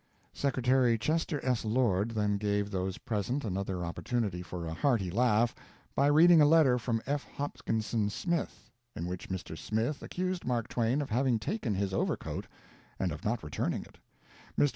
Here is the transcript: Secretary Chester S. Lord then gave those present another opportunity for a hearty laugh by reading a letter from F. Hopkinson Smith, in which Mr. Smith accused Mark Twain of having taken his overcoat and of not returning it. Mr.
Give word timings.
Secretary 0.33 0.97
Chester 0.97 1.39
S. 1.45 1.63
Lord 1.63 2.09
then 2.09 2.37
gave 2.37 2.71
those 2.71 2.97
present 2.97 3.45
another 3.45 3.85
opportunity 3.85 4.41
for 4.41 4.65
a 4.65 4.73
hearty 4.73 5.11
laugh 5.11 5.53
by 5.93 6.07
reading 6.07 6.41
a 6.41 6.45
letter 6.47 6.79
from 6.79 7.03
F. 7.05 7.23
Hopkinson 7.35 8.09
Smith, 8.09 8.71
in 8.95 9.05
which 9.05 9.29
Mr. 9.29 9.55
Smith 9.55 10.01
accused 10.01 10.43
Mark 10.43 10.67
Twain 10.67 11.03
of 11.03 11.11
having 11.11 11.37
taken 11.37 11.75
his 11.75 11.93
overcoat 11.93 12.47
and 12.97 13.11
of 13.11 13.23
not 13.23 13.43
returning 13.43 13.83
it. 13.83 13.99
Mr. 14.59 14.69